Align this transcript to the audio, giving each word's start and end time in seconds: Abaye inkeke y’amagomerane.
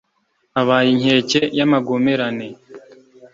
Abaye 0.61 0.87
inkeke 0.95 1.41
y’amagomerane. 1.57 2.47